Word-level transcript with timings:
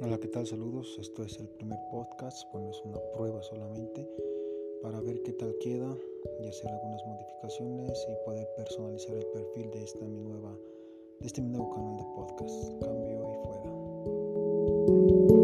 Hola, 0.00 0.18
¿qué 0.18 0.28
tal? 0.28 0.46
Saludos. 0.46 0.96
Esto 1.00 1.22
es 1.22 1.38
el 1.38 1.48
primer 1.48 1.78
podcast, 1.90 2.50
bueno, 2.52 2.70
es 2.70 2.82
una 2.84 2.98
prueba 3.14 3.40
solamente 3.42 4.08
para 4.82 5.00
ver 5.00 5.22
qué 5.22 5.32
tal 5.32 5.56
queda 5.60 5.96
y 6.40 6.48
hacer 6.48 6.70
algunas 6.70 7.04
modificaciones 7.06 8.06
y 8.08 8.24
poder 8.24 8.48
personalizar 8.56 9.14
el 9.16 9.26
perfil 9.26 9.70
de 9.70 9.84
esta 9.84 10.04
mi 10.06 10.20
nueva 10.20 10.58
de 11.20 11.26
este 11.26 11.40
mi 11.40 11.50
nuevo 11.50 11.70
canal 11.70 11.96
de 11.96 12.04
podcast. 12.16 12.82
Cambio 12.82 13.22
y 13.30 13.36
fuera. 15.28 15.43